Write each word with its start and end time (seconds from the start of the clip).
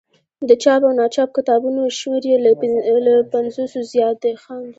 د 0.49 0.51
چاپ 0.63 0.81
او 0.87 0.91
ناچاپ 0.99 1.29
کتابونو 1.37 1.81
شمېر 1.99 2.23
یې 2.31 2.37
له 3.07 3.13
پنځوسو 3.33 3.79
زیات 3.91 4.17
دی. 4.23 4.33